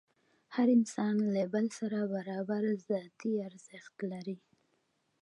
هر 0.55 0.67
انسان 0.77 1.15
له 1.35 1.43
بل 1.53 1.65
سره 1.79 1.99
برابر 2.15 2.63
ذاتي 2.89 3.31
ارزښت 3.47 3.97
لري. 4.11 4.37